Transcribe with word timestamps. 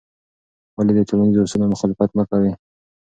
ولې 0.77 0.93
د 0.95 0.99
ټولنیزو 1.09 1.43
اصولو 1.45 1.71
مخالفت 1.73 2.09
مه 2.17 2.23
کوې؟ 2.29 2.51